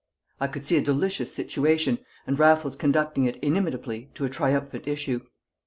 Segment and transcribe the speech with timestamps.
[0.39, 5.19] I could see a delicious situation, and Raffles conducting it inimitably to a triumphant issue.